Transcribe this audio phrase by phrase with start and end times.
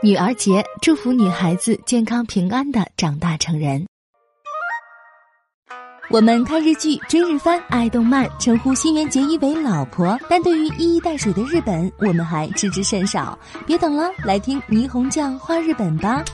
[0.00, 3.84] 女儿节，祝福女孩子健康平安的长大成人。
[6.08, 13.36] 我们看日剧、追日番、爱动漫，称呼新垣结衣为老婆，但对于一衣带水的日本，我们还知之甚少。
[13.66, 16.24] 别等了，来听霓虹酱画日本吧。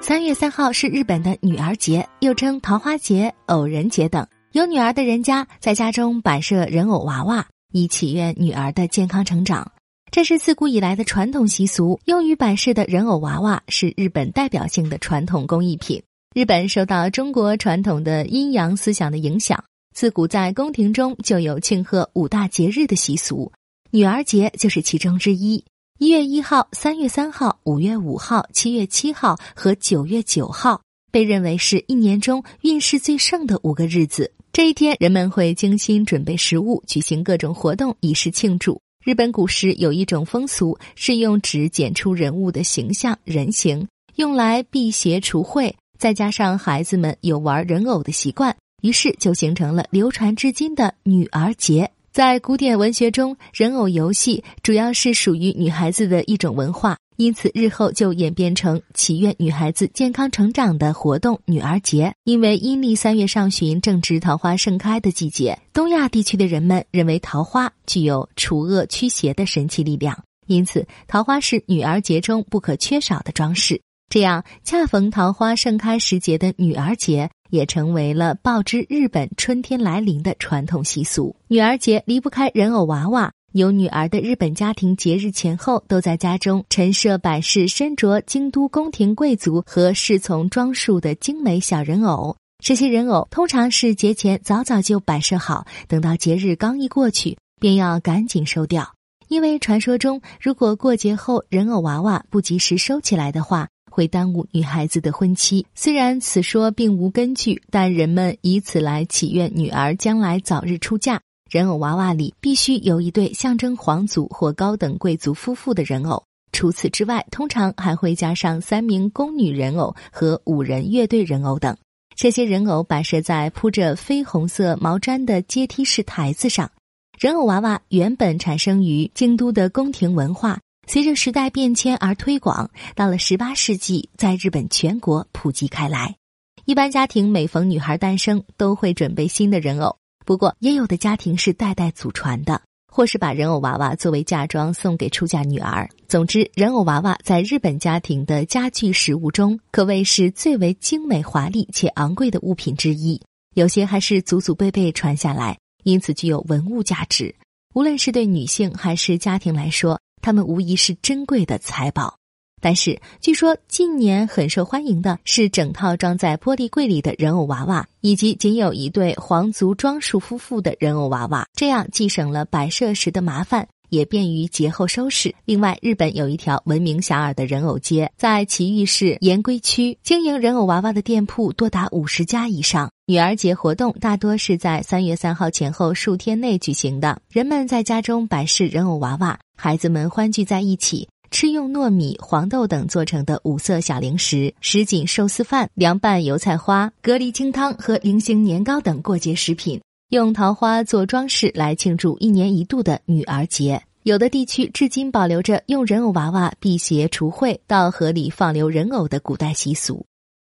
[0.00, 4.24] 三月三号是日本的女儿节，又称桃花节、偶人节等。
[4.52, 9.72] 有女儿的人家在家中摆设人偶娃娃，以祈愿女儿的健康成长。
[10.12, 16.02] 这是自古以来的传统习俗，用于摆设的人偶娃娃是日本代表性的传统工艺品。
[16.34, 19.64] 日本受到中国传统的阴阳思想的影响，
[19.94, 23.50] 自古在宫廷中就有庆贺五大节日的习俗，
[23.90, 25.64] 女儿节就是其中之一。
[25.98, 34.30] 一月一号、三月三号、五月五号、七月七号和九月九号被认为是一年中运势最盛的五个日子。
[34.52, 38.78] 这一天，人们会精心准备食物，举行各种活动，以示庆祝。
[39.04, 45.72] 日本古时有一种风俗，是用纸剪出人物的形象人形，用来辟邪除秽。
[45.98, 51.90] 再加上孩子们有玩人偶的习惯，于是就形成了流传至今的女儿节。
[52.12, 56.96] 在古典文学中，人偶游戏主要是属于女孩子的一种文化。
[57.22, 62.12] 因此，日后就演变成祈愿女孩子健康成长的活动——女儿节。
[62.24, 73.80] 因为阴历三月上旬正值桃花盛开的季节，东亚地区的人们认为桃花具有除恶驱邪的神奇力量，因此桃花是女儿节中不可缺少的装饰。
[74.08, 81.36] 这样，恰逢桃花盛开时节的女儿节，也成为了报知日本春天来临的传统习俗。
[81.46, 83.32] 女儿节离不开人偶娃娃。
[83.52, 92.34] 有女儿的日本家庭，节日前后都在家中陈设摆饰身着京都宫廷贵族和侍从装束的精美小人偶。
[92.64, 98.94] 这些人偶通常是节前早早就摆设好，等到节日刚一过去，便要赶紧收掉。
[99.28, 105.66] 因为传说中，如果过节后人偶娃娃不及时收起来的话，会耽误女孩子的婚期。
[105.74, 111.20] 虽然此说并无根据，但人们以此来祈愿女儿将来早日出嫁。
[111.52, 121.76] 人偶娃娃里必须有一对象征皇族或高等贵族夫妇的人偶，除此之外，通常还会加上三名宫女人偶和五人乐队人偶等。
[122.16, 126.72] 这些人偶摆设在铺着绯红色毛毡的阶梯式台子上。
[127.18, 130.58] 人偶娃娃原本产生于京都的宫廷文化，
[130.88, 136.16] 随着时代变迁而推广，到了十八世纪，在日本全国普及开来。
[136.64, 139.98] 一般家庭每逢女孩诞生，都会准备新的人偶。
[140.24, 145.88] 不过，也有的家庭是代代祖传的，或是把人偶娃娃作为嫁妆送给出嫁女儿。
[146.08, 153.20] 总之，人偶娃娃在日本家庭的家具实物中，可谓是最为精美、华丽且昂贵的物品之一。
[153.54, 157.34] 有些还是祖祖辈辈传下来，因此具有文物价值。
[157.74, 162.18] 无论是对女性还是家庭来说，它们无疑是珍贵的财宝。
[162.62, 171.44] 但是，据说近年很受欢迎的是整套装在玻璃柜里的人偶娃娃，以及仅有一对皇族装束夫妇的人偶娃娃。
[171.54, 175.34] 这样既省了摆设时的麻烦，也便于节后收拾。
[175.44, 182.88] 另外，日本有一条闻名遐迩的人偶街，在埼玉市岩龟区经营人偶娃娃的店铺多达五十家以上。
[183.06, 191.08] 女儿节活动大多是在三月三号前后数天内举行的，人们在家中摆饰人偶娃娃，孩子们欢聚在一起。
[191.32, 203.82] 吃用糯米、黄豆等做成的五色小零食、什锦寿司饭、凉拌油菜花、蛤蜊清汤和菱形年糕等过节食品，用桃花做装饰来庆祝一年一度的女儿节。
[204.02, 210.04] 有的地区至今保留着用人偶娃娃辟邪除秽、到河里放流人偶的古代习俗。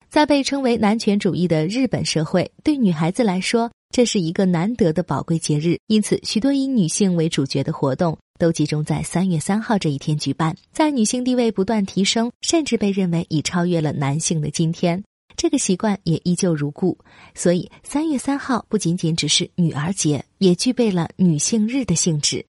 [0.09, 8.17] 在被称为男权主义的日本社会，对女孩子来说，这是一个难得的宝贵节日，因此许多以女性为主角的活动。
[8.39, 10.55] 都集中在三月三号这一天举办。
[10.71, 15.03] 在女性地位不断提升，甚至被认为已超越了男性的今天，
[15.35, 16.95] 这个习惯也依旧如故。
[17.33, 22.45] 所以，三月三号不仅仅只是女儿节，也具备了女性日的性质。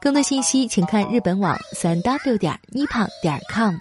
[0.00, 3.76] 更多信息，请看日本网三 w 点 nippon 点 com。